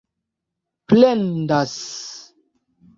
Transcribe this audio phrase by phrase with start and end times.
[0.87, 1.75] plendas